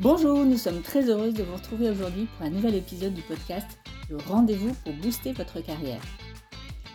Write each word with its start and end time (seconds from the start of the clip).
Bonjour, 0.00 0.44
nous 0.44 0.56
sommes 0.56 0.80
très 0.80 1.10
heureuses 1.10 1.34
de 1.34 1.42
vous 1.42 1.56
retrouver 1.56 1.90
aujourd'hui 1.90 2.26
pour 2.26 2.46
un 2.46 2.50
nouvel 2.50 2.76
épisode 2.76 3.14
du 3.14 3.22
podcast 3.22 3.66
Le 4.08 4.16
rendez-vous 4.16 4.72
pour 4.84 4.92
booster 4.92 5.32
votre 5.32 5.60
carrière. 5.60 6.00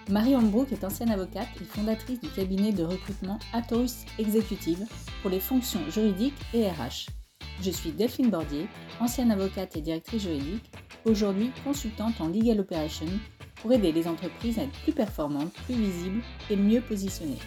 Marie 0.09 0.37
Holmbrook 0.37 0.71
est 0.71 0.85
ancienne 0.85 1.11
avocate 1.11 1.49
et 1.59 1.65
fondatrice 1.65 2.21
du 2.21 2.29
cabinet 2.29 2.71
de 2.71 2.85
recrutement 2.85 3.39
Atorus 3.51 4.05
Executive 4.19 4.85
pour 5.21 5.29
les 5.29 5.41
fonctions 5.41 5.81
juridiques 5.89 6.39
et 6.53 6.69
RH. 6.69 7.07
Je 7.61 7.71
suis 7.71 7.91
Delphine 7.91 8.29
Bordier, 8.29 8.69
ancienne 9.01 9.31
avocate 9.31 9.75
et 9.75 9.81
directrice 9.81 10.23
juridique, 10.23 10.71
aujourd'hui 11.03 11.51
consultante 11.65 12.21
en 12.21 12.29
legal 12.29 12.61
operation 12.61 13.07
pour 13.55 13.73
aider 13.73 13.91
les 13.91 14.07
entreprises 14.07 14.59
à 14.59 14.63
être 14.63 14.81
plus 14.83 14.93
performantes, 14.93 15.51
plus 15.65 15.75
visibles 15.75 16.21
et 16.49 16.55
mieux 16.55 16.79
positionnées. 16.79 17.39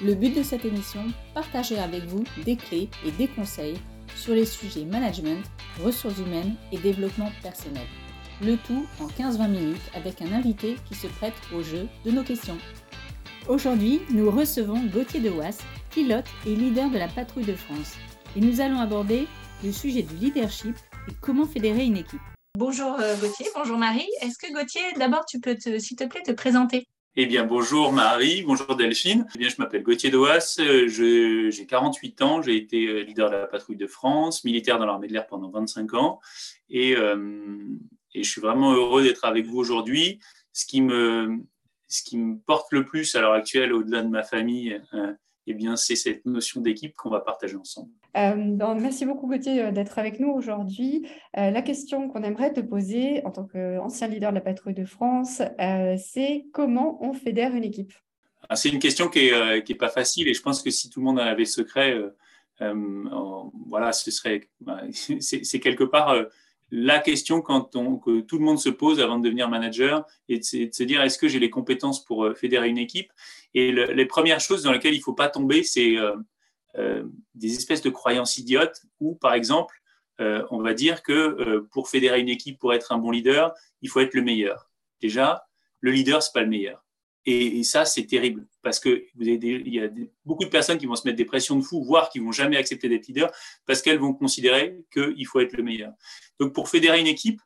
Le 0.00 0.14
but 0.14 0.36
de 0.36 0.44
cette 0.44 0.64
émission, 0.64 1.06
partager 1.34 1.76
avec 1.80 2.04
vous 2.04 2.22
des 2.44 2.54
clés 2.54 2.88
et 3.04 3.10
des 3.10 3.26
conseils 3.26 3.78
sur 4.16 4.34
les 4.34 4.44
sujets 4.44 4.84
management, 4.84 5.44
ressources 5.82 6.18
humaines 6.18 6.54
et 6.72 6.78
développement 6.78 7.30
personnel. 7.42 7.86
Le 8.42 8.56
tout 8.56 8.86
en 9.00 9.06
15-20 9.06 9.48
minutes 9.48 9.90
avec 9.94 10.22
un 10.22 10.32
invité 10.32 10.76
qui 10.86 10.94
se 10.94 11.06
prête 11.06 11.34
au 11.54 11.62
jeu 11.62 11.88
de 12.04 12.10
nos 12.10 12.22
questions. 12.22 12.58
Aujourd'hui, 13.48 14.00
nous 14.10 14.30
recevons 14.30 14.84
Gauthier 14.86 15.20
de 15.20 15.30
Wass, 15.30 15.58
pilote 15.90 16.26
et 16.46 16.54
leader 16.54 16.90
de 16.90 16.98
la 16.98 17.08
patrouille 17.08 17.46
de 17.46 17.54
France. 17.54 17.94
Et 18.36 18.40
nous 18.40 18.60
allons 18.60 18.78
aborder 18.78 19.26
le 19.64 19.72
sujet 19.72 20.02
du 20.02 20.14
leadership 20.16 20.76
et 21.08 21.12
comment 21.20 21.46
fédérer 21.46 21.84
une 21.84 21.96
équipe. 21.96 22.20
Bonjour 22.58 22.96
euh, 23.00 23.16
Gauthier, 23.16 23.46
bonjour 23.54 23.78
Marie. 23.78 24.08
Est-ce 24.20 24.38
que 24.38 24.52
Gauthier, 24.52 24.82
d'abord, 24.98 25.24
tu 25.26 25.40
peux, 25.40 25.56
s'il 25.78 25.96
te 25.96 26.04
plaît, 26.04 26.22
te 26.22 26.32
présenter? 26.32 26.86
Eh 27.20 27.26
bien, 27.26 27.44
bonjour 27.44 27.92
Marie, 27.92 28.42
bonjour 28.42 28.76
Delphine. 28.76 29.26
Eh 29.34 29.38
bien, 29.38 29.48
je 29.48 29.56
m'appelle 29.58 29.82
Gauthier 29.82 30.08
Doas, 30.08 30.56
j'ai 30.56 31.66
48 31.66 32.22
ans, 32.22 32.42
j'ai 32.42 32.56
été 32.56 32.86
euh, 32.86 33.00
leader 33.00 33.28
de 33.28 33.34
la 33.34 33.48
patrouille 33.48 33.76
de 33.76 33.88
France, 33.88 34.44
militaire 34.44 34.78
dans 34.78 34.86
l'armée 34.86 35.08
de 35.08 35.14
l'air 35.14 35.26
pendant 35.26 35.50
25 35.50 35.94
ans, 35.94 36.20
et, 36.70 36.94
euh, 36.94 37.58
et, 38.14 38.22
je 38.22 38.30
suis 38.30 38.40
vraiment 38.40 38.72
heureux 38.72 39.02
d'être 39.02 39.24
avec 39.24 39.46
vous 39.46 39.58
aujourd'hui. 39.58 40.20
Ce 40.52 40.64
qui 40.64 40.80
me, 40.80 41.40
porte 42.46 42.70
le 42.70 42.84
plus 42.86 43.16
à 43.16 43.20
l'heure 43.20 43.32
actuelle, 43.32 43.72
au-delà 43.72 44.02
de 44.02 44.08
ma 44.08 44.22
famille, 44.22 44.80
euh, 44.94 45.12
eh 45.48 45.54
bien, 45.54 45.74
c'est 45.74 45.96
cette 45.96 46.24
notion 46.24 46.60
d'équipe 46.60 46.94
qu'on 46.94 47.10
va 47.10 47.18
partager 47.18 47.56
ensemble. 47.56 47.90
Euh, 48.16 48.34
merci 48.80 49.04
beaucoup 49.04 49.26
Gauthier 49.28 49.62
euh, 49.62 49.70
d'être 49.70 49.98
avec 49.98 50.18
nous 50.18 50.30
aujourd'hui. 50.30 51.06
Euh, 51.36 51.50
la 51.50 51.62
question 51.62 52.08
qu'on 52.08 52.22
aimerait 52.22 52.52
te 52.52 52.60
poser 52.60 53.24
en 53.24 53.30
tant 53.30 53.44
qu'ancien 53.44 54.08
leader 54.08 54.30
de 54.30 54.36
la 54.36 54.40
patrouille 54.40 54.74
de 54.74 54.86
France, 54.86 55.42
c'est 55.98 56.46
comment 56.52 56.98
on 57.04 57.12
fédère 57.12 57.54
une 57.54 57.64
équipe? 57.64 57.92
Ah, 58.48 58.56
C'est 58.56 58.70
une 58.70 58.78
question 58.78 59.08
qui 59.08 59.30
n'est 59.30 59.58
est 59.58 59.78
pas 59.78 59.88
facile 59.88 60.28
et 60.28 60.34
je 60.34 60.42
pense 60.42 60.62
que 60.62 60.70
si 60.70 60.88
tout 60.88 61.00
le 61.00 61.06
monde 61.06 61.20
en 61.20 61.22
avait 61.22 61.44
secret, 61.44 61.96
voilà, 62.60 63.92
ce 63.92 64.10
serait, 64.10 64.48
bah, 64.60 64.80
c'est 65.20 65.60
quelque 65.60 65.84
part 65.84 66.14
la 66.70 66.98
question 66.98 67.40
que 67.40 68.20
tout 68.20 68.38
le 68.38 68.44
monde 68.44 68.58
se 68.58 68.68
pose 68.68 69.00
avant 69.00 69.18
de 69.18 69.24
devenir 69.24 69.48
manager 69.48 70.06
et 70.28 70.38
de, 70.38 70.44
se 70.44 70.82
dire 70.82 71.02
est-ce 71.02 71.18
que 71.18 71.28
j'ai 71.28 71.38
les 71.38 71.50
compétences 71.50 72.04
pour 72.04 72.30
fédérer 72.36 72.68
une 72.68 72.78
équipe? 72.78 73.12
Et 73.54 73.72
les 73.72 74.06
premières 74.06 74.40
choses 74.40 74.62
dans 74.62 74.72
lesquelles 74.72 74.94
il 74.94 74.98
ne 74.98 75.02
faut 75.02 75.14
pas 75.14 75.28
tomber, 75.28 75.62
c'est 75.62 75.96
des 77.34 77.54
espèces 77.54 77.82
de 77.82 77.90
croyances 77.90 78.36
idiotes 78.36 78.82
où, 79.00 79.14
par 79.16 79.34
exemple, 79.34 79.82
on 80.18 80.60
va 80.60 80.74
dire 80.74 81.02
que 81.02 81.66
pour 81.72 81.88
fédérer 81.88 82.20
une 82.20 82.28
équipe, 82.28 82.58
pour 82.58 82.74
être 82.74 82.92
un 82.92 82.98
bon 82.98 83.10
leader, 83.10 83.54
il 83.82 83.88
faut 83.88 84.00
être 84.00 84.14
le 84.14 84.22
meilleur. 84.22 84.70
Déjà, 85.00 85.44
le 85.80 85.90
leader, 85.90 86.22
ce 86.22 86.28
n'est 86.28 86.32
pas 86.32 86.42
le 86.42 86.48
meilleur. 86.48 86.84
Et, 87.30 87.62
ça, 87.62 87.84
c'est 87.84 88.06
terrible 88.06 88.46
parce 88.62 88.80
que 88.80 89.04
il 89.20 89.74
y 89.74 89.80
a 89.80 89.90
beaucoup 90.24 90.44
de 90.44 90.48
personnes 90.48 90.78
qui 90.78 90.86
vont 90.86 90.94
se 90.94 91.06
mettre 91.06 91.18
des 91.18 91.26
pressions 91.26 91.56
de 91.56 91.62
fou, 91.62 91.84
voire 91.84 92.08
qui 92.08 92.20
vont 92.20 92.32
jamais 92.32 92.56
accepter 92.56 92.88
d'être 92.88 93.06
leader 93.06 93.30
parce 93.66 93.82
qu'elles 93.82 93.98
vont 93.98 94.14
considérer 94.14 94.82
qu'il 94.90 95.26
faut 95.26 95.40
être 95.40 95.52
le 95.52 95.62
meilleur. 95.62 95.92
Donc, 96.40 96.54
pour 96.54 96.70
fédérer 96.70 97.00
une 97.00 97.06
équipe, 97.06 97.42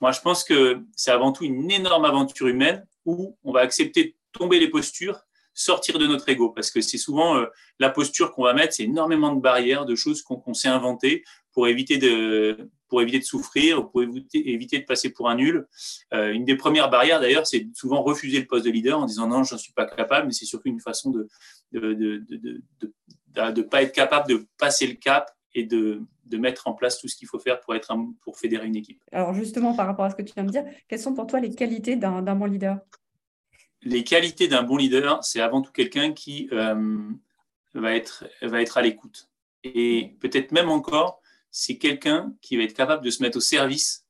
moi, 0.00 0.12
je 0.12 0.20
pense 0.20 0.44
que 0.44 0.84
c'est 0.94 1.10
avant 1.10 1.32
tout 1.32 1.44
une 1.44 1.68
énorme 1.68 2.04
aventure 2.04 2.46
humaine 2.46 2.86
où 3.06 3.36
on 3.42 3.52
va 3.52 3.60
accepter 3.60 4.04
de 4.04 4.14
tomber 4.30 4.60
les 4.60 4.68
postures, 4.68 5.20
sortir 5.54 5.98
de 5.98 6.06
notre 6.06 6.28
ego, 6.28 6.50
parce 6.50 6.70
que 6.70 6.80
c'est 6.80 6.98
souvent 6.98 7.36
euh, 7.36 7.46
la 7.78 7.88
posture 7.88 8.32
qu'on 8.32 8.42
va 8.42 8.52
mettre, 8.52 8.74
c'est 8.74 8.82
énormément 8.82 9.34
de 9.34 9.40
barrières, 9.40 9.86
de 9.86 9.94
choses 9.94 10.22
qu'on 10.22 10.54
s'est 10.54 10.68
inventées 10.68 11.24
pour 11.52 11.68
éviter 11.68 11.98
de, 11.98 12.68
pour 12.88 13.00
éviter 13.00 13.20
de 13.20 13.24
souffrir, 13.24 13.88
pour 13.88 14.02
éviter, 14.02 14.78
de 14.78 14.84
passer 14.84 15.10
pour 15.10 15.30
un 15.30 15.36
nul. 15.36 15.66
Euh, 16.12 16.32
une 16.32 16.44
des 16.44 16.56
premières 16.56 16.90
barrières, 16.90 17.20
d'ailleurs, 17.20 17.46
c'est 17.46 17.66
souvent 17.74 18.02
refuser 18.02 18.40
le 18.40 18.46
poste 18.46 18.64
de 18.64 18.70
leader 18.70 18.98
en 18.98 19.06
disant 19.06 19.28
non, 19.28 19.44
je 19.44 19.54
n'en 19.54 19.58
suis 19.58 19.72
pas 19.72 19.86
capable, 19.86 20.26
mais 20.26 20.32
c'est 20.32 20.44
surtout 20.44 20.68
une 20.68 20.80
façon 20.80 21.10
de 21.10 21.28
ne 21.72 21.94
de, 21.94 22.24
de, 22.28 22.62
de, 23.52 23.62
pas 23.62 23.82
être 23.82 23.92
capable 23.92 24.28
de 24.28 24.46
passer 24.58 24.86
le 24.86 24.94
cap 24.94 25.30
et 25.54 25.64
de, 25.64 26.02
mettre 26.32 26.66
en 26.66 26.72
place 26.72 26.98
tout 26.98 27.06
ce 27.06 27.14
qu'il 27.14 27.28
faut 27.28 27.38
faire 27.38 27.60
pour, 27.60 27.76
être 27.76 27.96
pour 28.22 28.38
fédérer 28.38 28.66
une 28.66 28.74
équipe. 28.74 29.00
Alors 29.12 29.34
justement, 29.34 29.72
par 29.74 29.86
rapport 29.86 30.04
à 30.04 30.10
ce 30.10 30.16
que 30.16 30.22
tu 30.22 30.34
viens 30.34 30.42
de 30.42 30.50
dire, 30.50 30.64
quelles 30.88 30.98
sont 30.98 31.14
pour 31.14 31.28
toi 31.28 31.38
les 31.38 31.54
qualités 31.54 31.94
d'un 31.94 32.22
bon 32.22 32.46
leader? 32.46 32.80
Les 33.84 34.02
qualités 34.02 34.48
d'un 34.48 34.62
bon 34.62 34.76
leader, 34.76 35.22
c'est 35.22 35.40
avant 35.40 35.62
tout 35.62 35.72
quelqu'un 35.72 36.12
qui 36.12 36.48
euh, 36.52 36.98
va, 37.74 37.94
être, 37.94 38.24
va 38.42 38.62
être 38.62 38.78
à 38.78 38.82
l'écoute. 38.82 39.28
Et 39.62 40.14
peut-être 40.20 40.52
même 40.52 40.70
encore, 40.70 41.20
c'est 41.50 41.78
quelqu'un 41.78 42.34
qui 42.40 42.56
va 42.56 42.64
être 42.64 42.74
capable 42.74 43.04
de 43.04 43.10
se 43.10 43.22
mettre 43.22 43.38
au 43.38 43.40
service 43.40 44.06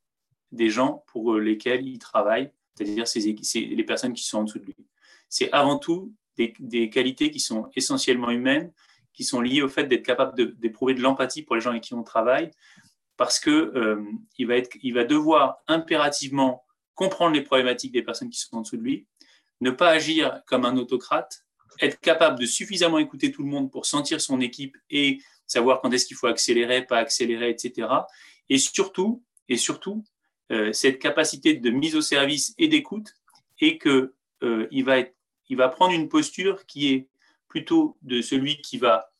des 0.53 0.71
gens 0.71 1.05
pour 1.09 1.35
lesquels 1.35 1.87
il 1.87 1.99
travaille, 1.99 2.51
c'est-à-dire 2.75 3.05
les 3.55 3.85
personnes 3.85 4.13
qui 4.13 4.25
sont 4.25 4.39
en 4.39 4.45
dessous 4.45 4.61
de 4.61 4.67
lui. 4.67 4.77
C'est 5.29 5.51
avant 5.53 5.79
tout 5.79 6.13
des, 6.37 6.91
qualités 6.91 7.31
qui 7.31 7.41
sont 7.41 7.69
essentiellement 7.75 8.31
humaines, 8.31 8.73
qui 9.13 9.25
sont 9.25 9.41
liées 9.41 9.63
au 9.63 9.69
fait 9.69 9.85
d'être 9.85 10.05
capable 10.05 10.59
d'éprouver 10.59 10.95
de, 10.95 11.01
l'empathie 11.01 11.43
pour 11.43 11.57
les 11.57 11.61
gens 11.61 11.71
avec 11.71 11.83
qui 11.83 11.95
on 11.95 12.03
travaille, 12.03 12.51
parce 13.17 13.39
qu'il 13.39 13.53
euh, 13.53 14.03
va, 14.41 14.55
il 14.83 14.95
va 14.95 15.05
devoir 15.05 15.59
impérativement 15.69 16.65
comprendre 16.95 17.35
les 17.35 17.43
problématiques 17.43 17.93
des 17.93 18.03
personnes 18.03 18.31
qui 18.31 18.41
sont 18.41 18.57
en 18.57 18.61
dessous 18.63 18.77
de 18.77 18.83
lui, 18.83 19.07
ne 19.65 19.71
pas 19.71 19.91
agir 19.91 20.43
comme 20.47 20.65
un 20.65 20.77
autocrate, 20.77 21.45
être 21.81 21.99
capable 22.01 22.39
de 22.39 22.47
suffisamment 22.47 22.99
écouter 22.99 23.33
tout 23.33 23.43
le 23.43 23.49
monde 23.49 23.71
pour 23.71 23.87
sentir 23.87 24.21
son 24.21 24.41
équipe 24.41 24.77
et 24.91 25.19
savoir 25.47 25.81
quand 25.81 25.91
est-ce 25.91 26.07
qu'il 26.07 26.17
faut 26.17 26.27
accélérer, 26.27 26.87
pas 26.87 26.99
accélérer, 26.99 27.51
etc. 27.51 27.89
Et 28.49 28.59
surtout, 28.59 29.25
et 29.49 29.57
surtout 29.57 30.05
euh, 30.53 30.73
cette 30.73 30.99
capacité 30.99 31.55
de 31.55 31.71
mise 31.71 31.97
au 31.97 32.03
service 32.03 32.55
et 32.59 32.69
d'écoute, 32.69 33.15
et 33.61 33.79
que 33.79 34.15
euh, 34.43 34.69
il, 34.71 34.85
va 34.85 34.99
être, 34.99 35.15
il 35.49 35.57
va 35.57 35.69
prendre 35.69 35.95
une 35.95 36.09
posture 36.09 36.67
qui 36.67 36.93
est 36.93 37.09
plutôt 37.49 37.97
de 38.03 38.21
celui 38.21 38.61
qui 38.61 38.77
va 38.79 39.11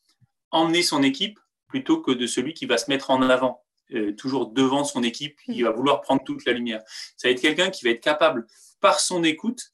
emmener 0.51 0.83
son 0.83 1.01
équipe 1.01 1.39
plutôt 1.67 2.01
que 2.01 2.11
de 2.11 2.27
celui 2.27 2.53
qui 2.53 2.67
va 2.67 2.77
se 2.77 2.89
mettre 2.89 3.09
en 3.09 3.21
avant, 3.23 3.63
euh, 3.93 4.13
toujours 4.13 4.51
devant 4.51 4.83
son 4.83 5.01
équipe, 5.01 5.37
qui 5.45 5.63
va 5.63 5.71
vouloir 5.71 6.01
prendre 6.01 6.23
toute 6.23 6.45
la 6.45 6.53
lumière. 6.53 6.81
Ça 7.17 7.27
va 7.27 7.31
être 7.31 7.41
quelqu'un 7.41 7.71
qui 7.71 7.83
va 7.83 7.89
être 7.89 8.03
capable, 8.03 8.45
par 8.79 8.99
son 8.99 9.23
écoute, 9.23 9.71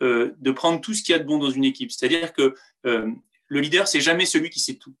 de 0.00 0.50
prendre 0.50 0.80
tout 0.80 0.94
ce 0.94 1.02
qu'il 1.02 1.12
y 1.12 1.16
a 1.16 1.18
de 1.18 1.24
bon 1.24 1.38
dans 1.38 1.50
une 1.50 1.64
équipe. 1.64 1.90
C'est-à-dire 1.90 2.32
que 2.32 2.54
le 2.84 3.60
leader, 3.60 3.88
c'est 3.88 4.00
jamais 4.00 4.26
celui 4.26 4.50
qui 4.50 4.60
sait 4.60 4.74
tout. 4.74 4.94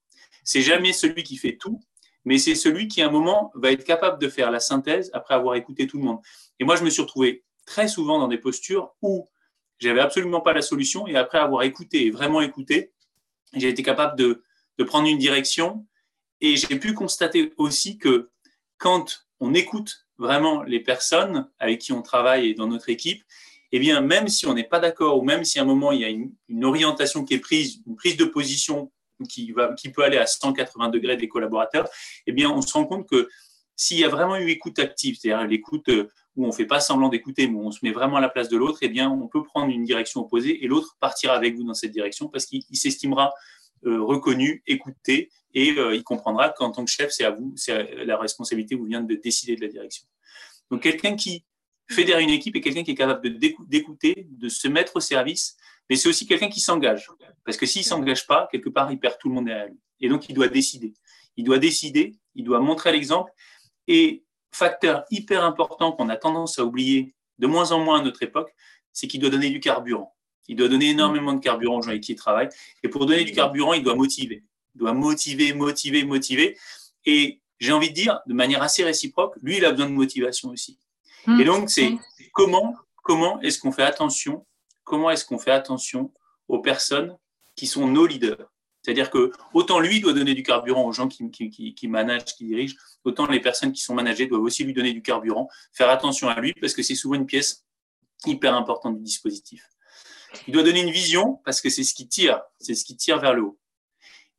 C'est 0.44 0.62
jamais 0.62 0.92
celui 0.92 1.22
qui 1.22 1.36
fait 1.36 1.56
tout, 1.56 1.80
mais 2.24 2.38
c'est 2.38 2.54
celui 2.54 2.88
qui, 2.88 3.02
à 3.02 3.08
un 3.08 3.10
moment, 3.10 3.52
va 3.54 3.70
être 3.70 3.84
capable 3.84 4.20
de 4.20 4.28
faire 4.28 4.50
la 4.50 4.60
synthèse 4.60 5.10
après 5.12 5.34
avoir 5.34 5.54
écouté 5.54 5.86
tout 5.86 5.98
le 5.98 6.04
monde. 6.04 6.20
Et 6.58 6.64
moi, 6.64 6.76
je 6.76 6.84
me 6.84 6.90
suis 6.90 7.02
retrouvé 7.02 7.44
très 7.66 7.88
souvent 7.88 8.18
dans 8.18 8.28
des 8.28 8.38
postures 8.38 8.94
où 9.02 9.28
j'avais 9.78 10.00
absolument 10.00 10.40
pas 10.40 10.52
la 10.52 10.62
solution, 10.62 11.06
et 11.06 11.16
après 11.16 11.38
avoir 11.38 11.62
écouté 11.62 12.06
et 12.06 12.10
vraiment 12.10 12.40
écouté, 12.40 12.92
j'ai 13.54 13.68
été 13.68 13.82
capable 13.82 14.16
de, 14.16 14.42
prendre 14.86 15.08
une 15.08 15.18
direction. 15.18 15.86
Et 16.40 16.56
j'ai 16.56 16.78
pu 16.78 16.94
constater 16.94 17.52
aussi 17.56 17.98
que 17.98 18.30
quand 18.76 19.26
on 19.40 19.54
écoute 19.54 20.06
vraiment 20.18 20.62
les 20.62 20.80
personnes 20.80 21.50
avec 21.58 21.80
qui 21.80 21.92
on 21.92 22.02
travaille 22.02 22.54
dans 22.54 22.68
notre 22.68 22.88
équipe, 22.88 23.24
eh 23.72 23.78
bien, 23.78 24.00
même 24.00 24.28
si 24.28 24.46
on 24.46 24.54
n'est 24.54 24.64
pas 24.64 24.80
d'accord 24.80 25.18
ou 25.18 25.22
même 25.22 25.44
si 25.44 25.58
à 25.58 25.62
un 25.62 25.66
moment 25.66 25.92
il 25.92 26.00
y 26.00 26.04
a 26.04 26.08
une, 26.08 26.64
orientation 26.64 27.24
qui 27.24 27.34
est 27.34 27.38
prise, 27.38 27.80
une 27.86 27.96
prise 27.96 28.16
de 28.16 28.24
position 28.24 28.90
qui, 29.28 29.52
va, 29.52 29.74
qui 29.74 29.90
peut 29.90 30.04
aller 30.04 30.16
à 30.16 30.26
180 30.26 30.88
degrés 30.88 31.16
des 31.16 31.28
collaborateurs, 31.28 31.88
eh 32.26 32.32
bien, 32.32 32.50
on 32.50 32.62
se 32.62 32.72
rend 32.72 32.86
compte 32.86 33.08
que 33.08 33.28
s'il 33.76 33.98
y 33.98 34.04
a 34.04 34.08
vraiment 34.08 34.36
eu 34.36 34.48
écoute 34.50 34.78
active, 34.78 35.16
c'est-à-dire 35.20 35.46
l'écoute 35.46 35.88
euh, 35.88 36.08
où 36.36 36.44
on 36.44 36.48
ne 36.48 36.52
fait 36.52 36.66
pas 36.66 36.80
semblant 36.80 37.08
d'écouter, 37.08 37.46
mais 37.46 37.54
où 37.54 37.66
on 37.66 37.70
se 37.70 37.80
met 37.82 37.92
vraiment 37.92 38.16
à 38.16 38.20
la 38.20 38.28
place 38.28 38.48
de 38.48 38.56
l'autre, 38.56 38.78
eh 38.82 38.88
bien, 38.88 39.10
on 39.10 39.28
peut 39.28 39.42
prendre 39.42 39.72
une 39.72 39.84
direction 39.84 40.20
opposée 40.20 40.64
et 40.64 40.68
l'autre 40.68 40.96
partira 41.00 41.34
avec 41.34 41.56
vous 41.56 41.64
dans 41.64 41.74
cette 41.74 41.92
direction 41.92 42.28
parce 42.28 42.46
qu'il 42.46 42.64
s'estimera 42.72 43.32
euh, 43.86 44.02
reconnu, 44.02 44.62
écouté 44.66 45.30
et 45.54 45.72
euh, 45.78 45.94
il 45.94 46.02
comprendra 46.02 46.50
qu'en 46.50 46.70
tant 46.70 46.84
que 46.84 46.90
chef, 46.90 47.10
c'est 47.10 47.24
à 47.24 47.30
vous, 47.30 47.52
c'est 47.56 48.04
la 48.04 48.16
responsabilité 48.16 48.74
vous 48.74 48.84
vient 48.84 49.02
de 49.02 49.14
décider 49.14 49.56
de 49.56 49.60
la 49.60 49.68
direction. 49.68 50.06
Donc, 50.70 50.82
quelqu'un 50.82 51.16
qui 51.16 51.44
fédère 51.88 52.18
une 52.18 52.30
équipe 52.30 52.56
est 52.56 52.60
quelqu'un 52.60 52.82
qui 52.82 52.92
est 52.92 52.96
capable 52.96 53.38
d'écouter, 53.38 54.26
de 54.30 54.48
se 54.48 54.68
mettre 54.68 54.96
au 54.96 55.00
service 55.00 55.56
mais 55.88 55.96
c'est 55.96 56.08
aussi 56.08 56.26
quelqu'un 56.26 56.48
qui 56.48 56.60
s'engage. 56.60 57.08
Parce 57.44 57.56
que 57.56 57.66
s'il 57.66 57.80
ne 57.80 57.86
s'engage 57.86 58.26
pas, 58.26 58.48
quelque 58.50 58.68
part, 58.68 58.90
il 58.92 58.98
perd 58.98 59.18
tout 59.18 59.28
le 59.28 59.34
monde 59.34 59.46
derrière 59.46 59.68
lui. 59.68 59.78
Et 60.00 60.08
donc, 60.08 60.28
il 60.28 60.34
doit 60.34 60.48
décider. 60.48 60.94
Il 61.36 61.44
doit 61.44 61.58
décider, 61.58 62.16
il 62.34 62.44
doit 62.44 62.60
montrer 62.60 62.92
l'exemple. 62.92 63.32
Et 63.86 64.24
facteur 64.52 65.04
hyper 65.10 65.44
important 65.44 65.92
qu'on 65.92 66.08
a 66.08 66.16
tendance 66.16 66.58
à 66.58 66.64
oublier 66.64 67.14
de 67.38 67.46
moins 67.46 67.72
en 67.72 67.82
moins 67.82 68.00
à 68.00 68.02
notre 68.02 68.22
époque, 68.22 68.54
c'est 68.92 69.06
qu'il 69.06 69.20
doit 69.20 69.30
donner 69.30 69.50
du 69.50 69.60
carburant. 69.60 70.14
Il 70.48 70.56
doit 70.56 70.68
donner 70.68 70.90
énormément 70.90 71.32
de 71.32 71.40
carburant 71.40 71.78
aux 71.78 71.82
gens 71.82 71.90
avec 71.90 72.02
qui 72.02 72.12
il 72.12 72.16
travaille. 72.16 72.48
Et 72.82 72.88
pour 72.88 73.06
donner 73.06 73.24
du 73.24 73.32
carburant, 73.32 73.74
il 73.74 73.82
doit 73.82 73.94
motiver. 73.94 74.44
Il 74.74 74.78
doit 74.78 74.92
motiver, 74.92 75.52
motiver, 75.52 76.04
motiver. 76.04 76.58
Et 77.04 77.40
j'ai 77.60 77.72
envie 77.72 77.90
de 77.90 77.94
dire, 77.94 78.20
de 78.26 78.34
manière 78.34 78.62
assez 78.62 78.84
réciproque, 78.84 79.34
lui, 79.42 79.58
il 79.58 79.64
a 79.64 79.70
besoin 79.72 79.86
de 79.86 79.94
motivation 79.94 80.50
aussi. 80.50 80.78
Et 81.38 81.44
donc, 81.44 81.70
c'est 81.70 81.98
comment, 82.32 82.74
comment 83.02 83.40
est-ce 83.40 83.58
qu'on 83.58 83.72
fait 83.72 83.82
attention, 83.82 84.46
comment 84.84 85.10
est-ce 85.10 85.24
qu'on 85.24 85.38
fait 85.38 85.50
attention 85.50 86.12
aux 86.48 86.60
personnes 86.60 87.16
qui 87.56 87.66
sont 87.66 87.86
nos 87.86 88.06
leaders? 88.06 88.50
C'est-à-dire 88.82 89.10
que 89.10 89.32
autant 89.52 89.80
lui 89.80 90.00
doit 90.00 90.12
donner 90.12 90.34
du 90.34 90.42
carburant 90.42 90.86
aux 90.86 90.92
gens 90.92 91.08
qui, 91.08 91.28
qui, 91.30 91.74
qui, 91.74 91.88
managent, 91.88 92.24
qui 92.24 92.46
dirigent, 92.46 92.76
autant 93.04 93.26
les 93.26 93.40
personnes 93.40 93.72
qui 93.72 93.82
sont 93.82 93.94
managées 93.94 94.26
doivent 94.26 94.42
aussi 94.42 94.64
lui 94.64 94.72
donner 94.72 94.92
du 94.92 95.02
carburant, 95.02 95.48
faire 95.72 95.90
attention 95.90 96.28
à 96.28 96.40
lui 96.40 96.54
parce 96.54 96.72
que 96.74 96.82
c'est 96.82 96.94
souvent 96.94 97.16
une 97.16 97.26
pièce 97.26 97.66
hyper 98.24 98.54
importante 98.54 98.96
du 98.96 99.02
dispositif. 99.02 99.68
Il 100.46 100.54
doit 100.54 100.62
donner 100.62 100.82
une 100.82 100.90
vision 100.90 101.40
parce 101.44 101.60
que 101.60 101.70
c'est 101.70 101.84
ce 101.84 101.92
qui 101.94 102.08
tire, 102.08 102.40
c'est 102.60 102.74
ce 102.74 102.84
qui 102.84 102.96
tire 102.96 103.18
vers 103.18 103.34
le 103.34 103.42
haut. 103.42 103.58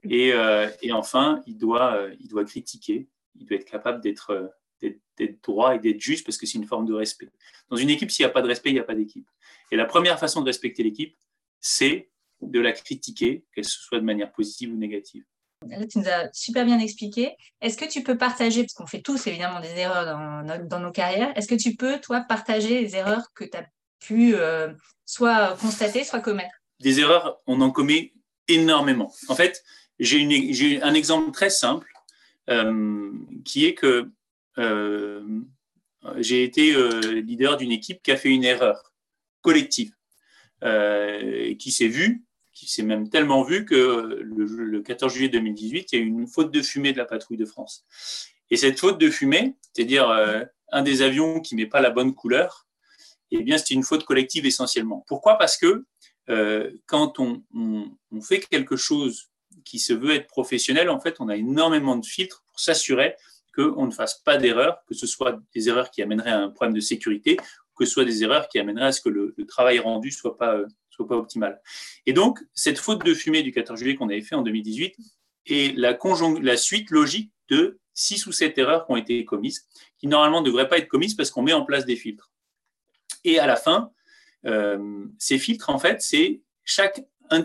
Et, 0.03 0.31
euh, 0.33 0.69
et 0.81 0.93
enfin, 0.93 1.41
il 1.45 1.57
doit, 1.57 1.95
euh, 1.95 2.15
il 2.19 2.27
doit 2.27 2.45
critiquer, 2.45 3.07
il 3.35 3.45
doit 3.45 3.57
être 3.57 3.69
capable 3.69 4.01
d'être 4.01 4.51
d'être 4.81 5.43
droit 5.43 5.75
et 5.75 5.79
d'être 5.79 5.99
juste 5.99 6.25
parce 6.25 6.37
que 6.37 6.45
c'est 6.45 6.57
une 6.57 6.65
forme 6.65 6.85
de 6.85 6.93
respect. 6.93 7.29
Dans 7.69 7.77
une 7.77 7.89
équipe, 7.89 8.11
s'il 8.11 8.25
n'y 8.25 8.29
a 8.29 8.33
pas 8.33 8.41
de 8.41 8.47
respect, 8.47 8.69
il 8.69 8.73
n'y 8.73 8.79
a 8.79 8.83
pas 8.83 8.95
d'équipe. 8.95 9.27
Et 9.71 9.75
la 9.75 9.85
première 9.85 10.19
façon 10.19 10.41
de 10.41 10.45
respecter 10.45 10.83
l'équipe, 10.83 11.15
c'est 11.59 12.09
de 12.41 12.59
la 12.59 12.71
critiquer, 12.71 13.43
qu'elle 13.53 13.65
soit 13.65 13.99
de 13.99 14.05
manière 14.05 14.31
positive 14.31 14.71
ou 14.71 14.77
négative. 14.77 15.23
tu 15.91 15.99
nous 15.99 16.07
as 16.07 16.31
super 16.31 16.65
bien 16.65 16.79
expliqué. 16.79 17.35
Est-ce 17.61 17.77
que 17.77 17.89
tu 17.89 18.01
peux 18.01 18.17
partager, 18.17 18.61
parce 18.63 18.73
qu'on 18.73 18.87
fait 18.87 19.01
tous 19.01 19.27
évidemment 19.27 19.59
des 19.59 19.77
erreurs 19.77 20.05
dans, 20.05 20.67
dans 20.67 20.79
nos 20.79 20.91
carrières, 20.91 21.37
est-ce 21.37 21.47
que 21.47 21.55
tu 21.55 21.75
peux, 21.75 21.99
toi, 21.99 22.21
partager 22.21 22.81
les 22.81 22.95
erreurs 22.95 23.33
que 23.33 23.43
tu 23.43 23.57
as 23.57 23.65
pu 23.99 24.35
euh, 24.35 24.73
soit 25.05 25.57
constater, 25.59 26.03
soit 26.03 26.21
commettre? 26.21 26.55
Des 26.79 27.01
erreurs, 27.01 27.41
on 27.45 27.59
en 27.59 27.71
commet 27.71 28.13
énormément. 28.47 29.13
En 29.27 29.35
fait, 29.35 29.63
j'ai 29.99 30.81
un 30.81 30.93
exemple 30.93 31.31
très 31.31 31.49
simple 31.49 31.91
euh, 32.49 33.11
qui 33.43 33.65
est 33.65 33.73
que 33.73 34.09
j'ai 34.57 36.43
été 36.43 36.73
leader 37.21 37.57
d'une 37.57 37.71
équipe 37.71 38.01
qui 38.01 38.11
a 38.11 38.17
fait 38.17 38.29
une 38.29 38.43
erreur 38.43 38.93
collective, 39.41 39.93
et 40.63 41.55
qui 41.57 41.71
s'est 41.71 41.87
vue 41.87 42.23
qui 42.59 42.67
s'est 42.67 42.83
même 42.83 43.09
tellement 43.09 43.43
vu 43.43 43.63
que 43.63 44.19
le, 44.21 44.81
14 44.81 45.13
juillet 45.13 45.29
2018, 45.29 45.93
il 45.93 45.95
y 45.95 46.01
a 46.01 46.03
eu 46.03 46.07
une 46.07 46.27
faute 46.27 46.51
de 46.51 46.61
fumée 46.61 46.91
de 46.91 46.97
la 46.97 47.05
patrouille 47.05 47.37
de 47.37 47.45
France. 47.45 47.85
Et 48.51 48.57
cette 48.57 48.77
faute 48.77 48.99
de 48.99 49.09
fumée, 49.09 49.55
c'est-à-dire 49.73 50.09
euh, 50.09 50.43
un 50.73 50.81
des 50.81 51.01
avions 51.01 51.39
qui 51.39 51.55
met 51.55 51.67
pas 51.67 51.79
la 51.79 51.89
bonne 51.89 52.13
couleur, 52.13 52.67
eh 53.31 53.43
bien, 53.43 53.57
c'est 53.57 53.73
une 53.73 53.83
faute 53.83 54.03
collective 54.03 54.45
essentiellement. 54.45 55.05
Pourquoi? 55.07 55.37
Parce 55.37 55.55
que 55.55 55.85
euh, 56.29 56.71
quand 56.85 57.19
on, 57.19 57.43
on, 57.53 58.21
fait 58.21 58.39
quelque 58.41 58.75
chose 58.75 59.29
qui 59.63 59.79
se 59.79 59.93
veut 59.93 60.11
être 60.11 60.27
professionnel, 60.27 60.89
en 60.89 60.99
fait, 60.99 61.15
on 61.19 61.29
a 61.29 61.37
énormément 61.37 61.95
de 61.95 62.05
filtres 62.05 62.43
pour 62.47 62.59
s'assurer 62.59 63.15
qu'on 63.55 63.85
ne 63.85 63.91
fasse 63.91 64.21
pas 64.23 64.37
d'erreurs, 64.37 64.83
que 64.87 64.93
ce 64.93 65.07
soit 65.07 65.39
des 65.53 65.69
erreurs 65.69 65.91
qui 65.91 66.01
amèneraient 66.01 66.31
à 66.31 66.39
un 66.39 66.49
problème 66.49 66.75
de 66.75 66.79
sécurité, 66.81 67.37
que 67.77 67.85
ce 67.85 67.91
soit 67.91 68.05
des 68.05 68.23
erreurs 68.23 68.47
qui 68.49 68.59
amèneraient 68.59 68.87
à 68.87 68.91
ce 68.91 69.01
que 69.01 69.09
le, 69.09 69.35
travail 69.47 69.79
rendu 69.79 70.11
soit 70.11 70.37
pas 70.37 70.55
euh, 70.55 70.67
pas 71.05 71.15
optimal. 71.15 71.61
Et 72.05 72.13
donc, 72.13 72.39
cette 72.53 72.77
faute 72.77 73.05
de 73.05 73.13
fumée 73.13 73.43
du 73.43 73.51
14 73.51 73.79
juillet 73.79 73.95
qu'on 73.95 74.09
avait 74.09 74.21
fait 74.21 74.35
en 74.35 74.41
2018 74.41 74.95
est 75.47 75.77
la, 75.77 75.97
la 76.41 76.57
suite 76.57 76.91
logique 76.91 77.31
de 77.49 77.79
six 77.93 78.25
ou 78.27 78.31
sept 78.31 78.57
erreurs 78.57 78.85
qui 78.85 78.91
ont 78.91 78.97
été 78.97 79.25
commises, 79.25 79.67
qui 79.97 80.07
normalement 80.07 80.41
ne 80.41 80.45
devraient 80.45 80.69
pas 80.69 80.77
être 80.77 80.87
commises 80.87 81.15
parce 81.15 81.31
qu'on 81.31 81.41
met 81.41 81.53
en 81.53 81.65
place 81.65 81.85
des 81.85 81.95
filtres. 81.95 82.31
Et 83.23 83.39
à 83.39 83.47
la 83.47 83.55
fin, 83.55 83.91
euh, 84.45 85.05
ces 85.17 85.37
filtres, 85.37 85.69
en 85.69 85.79
fait, 85.79 86.01
c'est 86.01 86.41
chaque, 86.63 87.01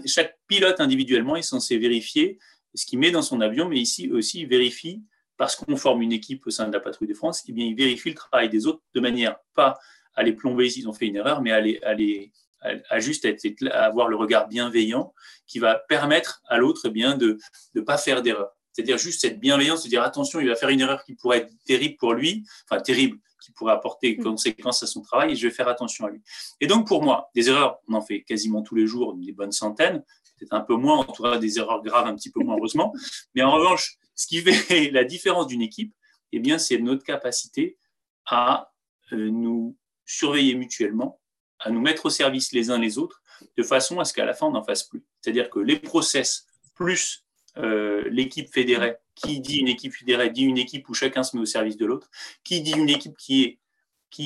chaque 0.07 0.39
pilote 0.47 0.81
individuellement 0.81 1.37
est 1.37 1.43
censé 1.43 1.79
vérifier 1.79 2.39
ce 2.75 2.87
qu'il 2.87 2.99
met 2.99 3.11
dans 3.11 3.23
son 3.23 3.41
avion, 3.41 3.69
mais 3.69 3.79
ici 3.79 4.11
aussi 4.11 4.41
il 4.41 4.49
vérifie, 4.49 5.03
parce 5.37 5.57
qu'on 5.57 5.77
forme 5.77 6.03
une 6.03 6.13
équipe 6.13 6.47
au 6.47 6.51
sein 6.51 6.69
de 6.69 6.73
la 6.73 6.81
patrouille 6.81 7.09
de 7.09 7.15
France, 7.15 7.43
eh 7.49 7.53
bien, 7.53 7.67
il 7.67 7.75
vérifie 7.75 8.11
le 8.11 8.15
travail 8.15 8.49
des 8.49 8.67
autres 8.67 8.83
de 8.95 9.01
manière 9.01 9.37
pas 9.55 9.77
à 10.15 10.23
les 10.23 10.33
plomber 10.33 10.71
s'ils 10.71 10.89
ont 10.89 10.93
fait 10.93 11.07
une 11.07 11.17
erreur, 11.17 11.43
mais 11.43 11.51
à 11.51 11.61
les, 11.61 11.81
à 11.83 11.95
les, 11.95 12.33
à, 12.61 13.01
juste 13.01 13.27
à, 13.27 13.85
avoir 13.85 14.09
le 14.09 14.17
regard 14.17 14.49
bienveillant 14.49 15.13
qui 15.47 15.59
va 15.59 15.75
permettre 15.75 16.41
à 16.49 16.59
l'autre 16.59 16.83
eh 16.85 16.91
bien 16.91 17.17
de 17.17 17.39
ne 17.75 17.81
pas 17.81 17.99
faire 17.99 18.23
d'erreur. 18.23 18.51
C'est-à-dire 18.73 18.99
juste 18.99 19.21
cette 19.21 19.39
bienveillance, 19.39 19.85
de 19.85 19.89
dire 19.89 20.03
attention, 20.03 20.41
il 20.41 20.49
va 20.49 20.57
faire 20.57 20.69
une 20.69 20.81
erreur 20.81 21.05
qui 21.05 21.15
pourrait 21.15 21.39
être 21.39 21.53
terrible 21.65 21.97
pour 21.97 22.15
lui, 22.15 22.45
enfin 22.69 22.81
terrible, 22.81 23.19
qui 23.41 23.53
pourrait 23.53 23.73
apporter 23.73 24.17
mm. 24.17 24.25
conséquences 24.25 24.83
à 24.83 24.87
son 24.87 25.03
travail, 25.03 25.33
et 25.33 25.37
je 25.37 25.47
vais 25.47 25.55
faire 25.55 25.69
attention 25.69 26.07
à 26.07 26.11
lui. 26.11 26.23
Et 26.61 26.67
donc 26.67 26.87
pour 26.89 27.03
moi, 27.03 27.31
des 27.35 27.49
erreurs, 27.49 27.79
on 27.89 27.95
en 27.95 28.03
fait 28.03 28.23
quasiment 28.23 28.63
tous 28.63 28.75
les 28.75 28.87
jours, 28.87 29.15
des 29.15 29.33
bonnes 29.33 29.53
centaines, 29.53 30.03
peut-être 30.39 30.53
un 30.53 30.61
peu 30.61 30.75
moins, 30.75 30.99
en 30.99 31.05
tout 31.05 31.23
cas 31.23 31.39
des 31.39 31.59
erreurs 31.59 31.83
graves 31.83 32.07
un 32.07 32.17
petit 32.17 32.31
peu 32.31 32.41
moins 32.43 32.57
heureusement. 32.57 32.93
Mais 33.35 33.43
en 33.43 33.53
revanche, 33.53 33.97
ce 34.15 34.27
qui 34.27 34.41
fait 34.41 34.91
la 34.93 35.05
différence 35.05 35.47
d'une 35.47 35.63
équipe, 35.63 35.95
eh 36.33 36.39
bien, 36.39 36.59
c'est 36.59 36.79
notre 36.79 37.05
capacité 37.05 37.79
à 38.27 38.73
euh, 39.13 39.31
nous 39.31 39.77
surveiller 40.05 40.55
mutuellement 40.55 41.21
à 41.65 41.71
nous 41.71 41.81
mettre 41.81 42.07
au 42.07 42.11
service 42.11 42.53
les 42.53 42.71
uns 42.71 42.79
les 42.79 42.99
autres, 42.99 43.23
de 43.57 43.63
façon 43.63 43.99
à 43.99 44.05
ce 44.05 44.13
qu'à 44.13 44.25
la 44.25 44.35
fin, 44.35 44.47
on 44.47 44.53
n'en 44.53 44.63
fasse 44.63 44.85
plus. 44.85 45.03
C'est-à-dire 45.21 45.51
que 45.51 45.59
les 45.59 45.79
process 45.79 46.47
plus 46.75 47.25
euh, 47.57 48.05
l'équipe 48.11 48.53
fédérée, 48.53 48.97
qui 49.15 49.41
dit 49.41 49.59
une 49.59 49.69
équipe 49.69 49.95
fédérée, 49.95 50.31
dit 50.31 50.43
une 50.43 50.59
équipe 50.59 50.89
où 50.89 50.95
chacun 50.95 51.23
se 51.23 51.37
met 51.37 51.43
au 51.43 51.47
service 51.47 51.77
de 51.77 51.87
l'autre, 51.87 52.11
qui 52.43 52.61
dit 52.61 52.73
une 52.73 52.89
équipe 52.89 53.17
qui, 53.17 53.59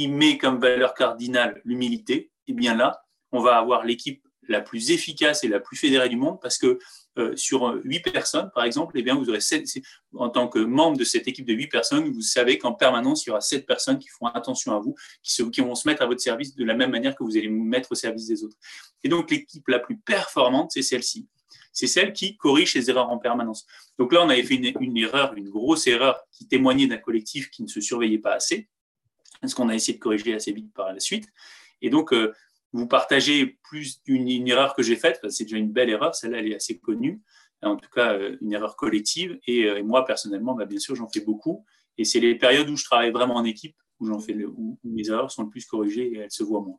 met 0.08 0.36
comme 0.36 0.60
valeur 0.60 0.94
cardinale 0.94 1.62
l'humilité, 1.64 2.14
et 2.14 2.30
eh 2.48 2.52
bien 2.54 2.74
là, 2.74 3.04
on 3.32 3.40
va 3.40 3.56
avoir 3.56 3.84
l'équipe 3.84 4.26
la 4.48 4.60
plus 4.60 4.90
efficace 4.90 5.44
et 5.44 5.48
la 5.48 5.60
plus 5.60 5.76
fédérée 5.76 6.08
du 6.08 6.16
monde 6.16 6.38
parce 6.40 6.58
que 6.58 6.78
euh, 7.18 7.34
sur 7.36 7.80
huit 7.84 8.00
personnes, 8.00 8.50
par 8.54 8.64
exemple, 8.64 8.96
eh 8.96 9.02
bien, 9.02 9.16
vous 9.16 9.28
aurez 9.28 9.40
en 10.14 10.28
tant 10.28 10.46
que 10.46 10.60
membre 10.60 10.96
de 10.96 11.04
cette 11.04 11.26
équipe 11.26 11.46
de 11.46 11.52
huit 11.52 11.66
personnes, 11.66 12.12
vous 12.12 12.20
savez 12.20 12.58
qu'en 12.58 12.72
permanence, 12.72 13.26
il 13.26 13.28
y 13.28 13.30
aura 13.30 13.40
sept 13.40 13.66
personnes 13.66 13.98
qui 13.98 14.08
font 14.08 14.26
attention 14.26 14.74
à 14.74 14.78
vous, 14.78 14.94
qui, 15.22 15.50
qui 15.50 15.60
vont 15.60 15.74
se 15.74 15.88
mettre 15.88 16.02
à 16.02 16.06
votre 16.06 16.20
service 16.20 16.54
de 16.54 16.64
la 16.64 16.74
même 16.74 16.90
manière 16.90 17.16
que 17.16 17.24
vous 17.24 17.36
allez 17.36 17.48
vous 17.48 17.64
mettre 17.64 17.92
au 17.92 17.94
service 17.94 18.26
des 18.26 18.44
autres. 18.44 18.56
Et 19.02 19.08
donc, 19.08 19.30
l'équipe 19.30 19.66
la 19.68 19.80
plus 19.80 19.98
performante, 19.98 20.70
c'est 20.72 20.82
celle-ci. 20.82 21.26
C'est 21.72 21.86
celle 21.86 22.12
qui 22.12 22.36
corrige 22.36 22.74
les 22.74 22.90
erreurs 22.90 23.10
en 23.10 23.18
permanence. 23.18 23.66
Donc 23.98 24.12
là, 24.12 24.22
on 24.22 24.28
avait 24.28 24.42
fait 24.42 24.54
une, 24.54 24.96
erreur, 24.96 25.34
une 25.34 25.48
grosse 25.48 25.86
erreur 25.86 26.20
qui 26.32 26.46
témoignait 26.46 26.86
d'un 26.86 26.98
collectif 26.98 27.50
qui 27.50 27.62
ne 27.62 27.68
se 27.68 27.80
surveillait 27.80 28.18
pas 28.18 28.34
assez, 28.34 28.68
ce 29.44 29.54
qu'on 29.54 29.68
a 29.68 29.74
essayé 29.74 29.94
de 29.94 30.02
corriger 30.02 30.34
assez 30.34 30.52
vite 30.52 30.72
par 30.72 30.92
la 30.92 31.00
suite. 31.00 31.28
Et 31.80 31.90
donc, 31.90 32.12
euh, 32.12 32.32
vous 32.72 32.86
partagez 32.86 33.58
plus 33.62 34.02
d'une 34.04 34.46
erreur 34.48 34.74
que 34.74 34.82
j'ai 34.82 34.96
faite, 34.96 35.20
c'est 35.30 35.44
déjà 35.44 35.56
une 35.56 35.72
belle 35.72 35.90
erreur, 35.90 36.14
celle-là 36.14 36.38
elle 36.38 36.52
est 36.52 36.56
assez 36.56 36.78
connue, 36.78 37.20
en 37.62 37.76
tout 37.76 37.90
cas 37.90 38.14
euh, 38.14 38.36
une 38.40 38.52
erreur 38.52 38.76
collective. 38.76 39.38
Et, 39.46 39.64
euh, 39.64 39.82
moi 39.82 40.04
personnellement, 40.04 40.54
bah, 40.54 40.66
bien 40.66 40.78
sûr, 40.78 40.94
j'en 40.94 41.08
fais 41.08 41.20
beaucoup. 41.20 41.64
Et 41.96 42.04
c'est 42.04 42.20
les 42.20 42.34
périodes 42.36 42.68
où 42.68 42.76
je 42.76 42.84
travaille 42.84 43.10
vraiment 43.10 43.36
en 43.36 43.44
équipe, 43.44 43.76
où, 44.00 44.06
j'en 44.06 44.20
fais 44.20 44.34
où, 44.44 44.78
mes 44.84 45.08
erreurs 45.08 45.30
sont 45.30 45.44
le 45.44 45.48
plus 45.48 45.66
corrigées 45.66 46.12
et 46.12 46.18
elles 46.18 46.30
se 46.30 46.44
voient 46.44 46.60
moins. 46.60 46.78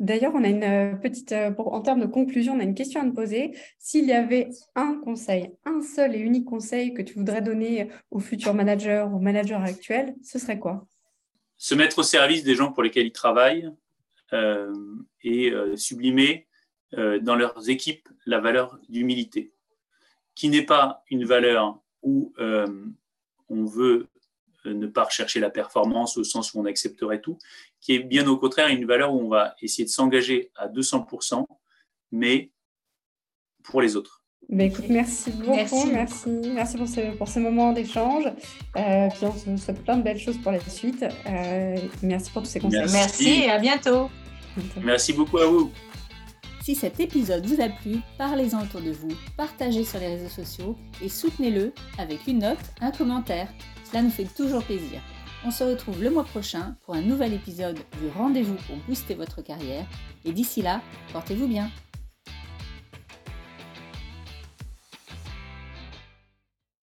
D'ailleurs, 0.00 0.32
on 0.34 0.42
a 0.42 0.48
une 0.48 0.64
euh, 0.64 0.94
petite, 0.96 1.32
en 1.32 1.80
termes 1.82 2.00
de 2.00 2.06
conclusion, 2.06 2.54
on 2.54 2.60
a 2.60 2.64
une 2.64 2.74
question 2.74 3.00
à 3.00 3.04
te 3.04 3.14
poser. 3.14 3.56
S'il 3.78 4.06
y 4.06 4.12
avait 4.12 4.48
un 4.74 4.94
conseil, 4.94 5.52
un 5.64 5.82
seul 5.82 6.16
et 6.16 6.18
unique 6.18 6.46
conseil 6.46 6.94
que 6.94 7.02
tu 7.02 7.14
voudrais 7.14 7.42
donner 7.42 7.88
aux 8.10 8.18
futurs 8.18 8.54
managers, 8.54 9.06
aux 9.12 9.20
managers 9.20 9.54
actuels, 9.54 10.16
ce 10.22 10.38
serait 10.38 10.58
quoi? 10.58 10.86
Se 11.58 11.74
mettre 11.74 11.98
au 11.98 12.02
service 12.02 12.44
des 12.44 12.54
gens 12.54 12.72
pour 12.72 12.82
lesquels 12.82 13.06
ils 13.06 13.12
travaillent, 13.12 13.70
et 14.32 15.50
euh, 15.50 15.76
sublimer 15.76 16.46
euh, 16.94 17.18
dans 17.20 17.34
leurs 17.34 17.68
équipes 17.68 18.08
la 18.26 18.40
valeur 18.40 18.78
d'humilité, 18.88 19.52
qui 20.34 20.48
n'est 20.48 20.64
pas 20.64 21.02
une 21.10 21.24
valeur 21.24 21.80
où 22.02 22.32
on 23.50 23.64
veut 23.64 24.06
ne 24.64 24.86
pas 24.86 25.04
rechercher 25.04 25.40
la 25.40 25.50
performance 25.50 26.16
au 26.16 26.24
sens 26.24 26.54
où 26.54 26.60
on 26.60 26.64
accepterait 26.64 27.20
tout, 27.20 27.38
qui 27.80 27.94
est 27.94 27.98
bien 27.98 28.26
au 28.28 28.36
contraire 28.36 28.68
une 28.68 28.86
valeur 28.86 29.12
où 29.12 29.20
on 29.20 29.28
va 29.28 29.56
essayer 29.60 29.84
de 29.84 29.90
s'engager 29.90 30.50
à 30.54 30.68
200%, 30.68 31.44
mais 32.12 32.52
pour 33.64 33.80
les 33.80 33.96
autres. 33.96 34.17
Bah, 34.50 34.64
écoute, 34.64 34.86
merci 34.88 35.30
beaucoup, 35.30 35.52
merci, 35.92 36.28
merci, 36.54 36.78
pour, 36.78 36.88
ce, 36.88 37.16
pour 37.16 37.28
ce 37.28 37.38
moment 37.38 37.72
d'échange. 37.72 38.24
Euh, 38.76 39.08
puis 39.10 39.26
on 39.26 39.32
se 39.34 39.62
souhaite 39.62 39.84
plein 39.84 39.98
de 39.98 40.02
belles 40.02 40.18
choses 40.18 40.38
pour 40.38 40.52
la 40.52 40.60
suite. 40.60 41.04
Euh, 41.26 41.76
merci 42.02 42.30
pour 42.30 42.42
tous 42.42 42.48
ces 42.48 42.60
conseils. 42.60 42.86
Merci. 42.90 43.42
et 43.44 43.50
à 43.50 43.58
bientôt. 43.58 44.08
Merci 44.82 45.12
beaucoup 45.12 45.38
à 45.38 45.46
vous. 45.46 45.70
Si 46.62 46.74
cet 46.74 46.98
épisode 46.98 47.46
vous 47.46 47.60
a 47.62 47.68
plu, 47.68 48.00
parlez-en 48.16 48.62
autour 48.62 48.80
de 48.80 48.90
vous, 48.90 49.08
partagez 49.36 49.84
sur 49.84 50.00
les 50.00 50.08
réseaux 50.08 50.28
sociaux 50.28 50.76
et 51.02 51.08
soutenez-le 51.08 51.72
avec 51.98 52.26
une 52.26 52.40
note, 52.40 52.58
un 52.80 52.90
commentaire. 52.90 53.48
Cela 53.90 54.02
nous 54.02 54.10
fait 54.10 54.26
toujours 54.34 54.62
plaisir. 54.62 55.00
On 55.46 55.50
se 55.50 55.64
retrouve 55.64 56.02
le 56.02 56.10
mois 56.10 56.24
prochain 56.24 56.74
pour 56.84 56.94
un 56.94 57.00
nouvel 57.00 57.32
épisode 57.32 57.76
du 57.76 58.08
Rendez-vous 58.16 58.56
pour 58.66 58.76
booster 58.88 59.14
votre 59.14 59.40
carrière. 59.40 59.86
Et 60.24 60.32
d'ici 60.32 60.62
là, 60.62 60.82
portez-vous 61.12 61.46
bien. 61.46 61.70